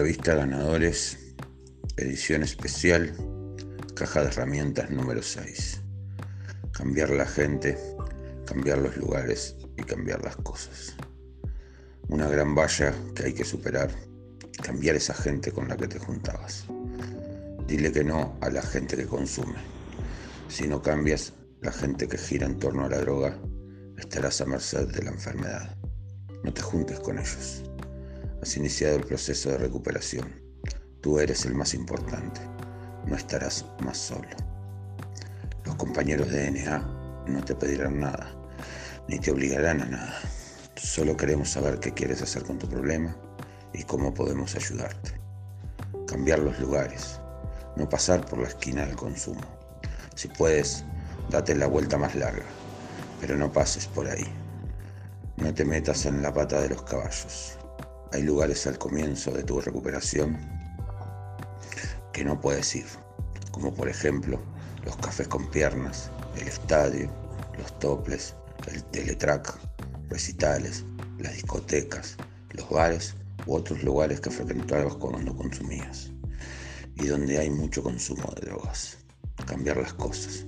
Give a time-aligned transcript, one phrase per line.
[0.00, 1.18] Revista Ganadores,
[1.98, 3.12] edición especial,
[3.94, 5.82] caja de herramientas número 6.
[6.72, 7.76] Cambiar la gente,
[8.46, 10.96] cambiar los lugares y cambiar las cosas.
[12.08, 13.90] Una gran valla que hay que superar,
[14.62, 16.64] cambiar esa gente con la que te juntabas.
[17.66, 19.58] Dile que no a la gente que consume.
[20.48, 23.38] Si no cambias la gente que gira en torno a la droga,
[23.98, 25.76] estarás a merced de la enfermedad.
[26.42, 27.69] No te juntes con ellos.
[28.42, 30.40] Has iniciado el proceso de recuperación.
[31.02, 32.40] Tú eres el más importante.
[33.06, 34.28] No estarás más solo.
[35.66, 38.34] Los compañeros de NA no te pedirán nada,
[39.08, 40.18] ni te obligarán a nada.
[40.74, 43.14] Solo queremos saber qué quieres hacer con tu problema
[43.74, 45.20] y cómo podemos ayudarte.
[46.06, 47.20] Cambiar los lugares,
[47.76, 49.42] no pasar por la esquina del consumo.
[50.14, 50.82] Si puedes,
[51.28, 52.46] date la vuelta más larga,
[53.20, 54.26] pero no pases por ahí.
[55.36, 57.59] No te metas en la pata de los caballos.
[58.12, 60.36] Hay lugares al comienzo de tu recuperación
[62.12, 62.86] que no puedes ir,
[63.52, 64.40] como por ejemplo
[64.84, 67.08] los cafés con piernas, el estadio,
[67.56, 68.34] los toples,
[68.66, 69.56] el teletrack,
[70.08, 70.84] recitales,
[71.20, 72.16] las discotecas,
[72.50, 73.14] los bares
[73.46, 76.10] u otros lugares que frecuentabas cuando consumías
[76.96, 78.98] y donde hay mucho consumo de drogas.
[79.46, 80.44] Cambiar las cosas,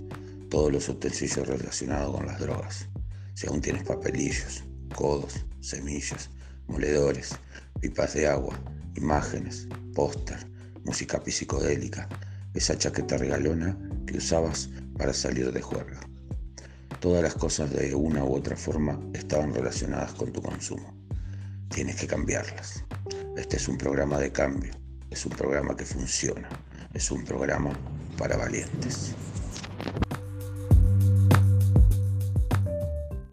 [0.50, 2.88] todos los utensilios relacionados con las drogas.
[3.34, 6.28] Si aún tienes papelillos, codos, semillas,
[6.66, 7.32] moledores,
[7.80, 8.58] pipas de agua,
[8.96, 10.38] imágenes, póster,
[10.84, 12.08] música psicodélica,
[12.54, 16.00] esa chaqueta regalona que usabas para salir de juerga.
[17.00, 20.94] Todas las cosas de una u otra forma estaban relacionadas con tu consumo.
[21.68, 22.84] Tienes que cambiarlas.
[23.36, 24.72] Este es un programa de cambio,
[25.10, 26.48] es un programa que funciona,
[26.92, 27.72] es un programa
[28.18, 29.14] para valientes.